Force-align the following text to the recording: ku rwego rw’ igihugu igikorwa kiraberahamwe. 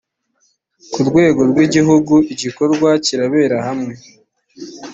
ku 0.91 0.99
rwego 1.07 1.41
rw’ 1.49 1.57
igihugu 1.65 2.13
igikorwa 2.33 2.89
kiraberahamwe. 3.05 3.93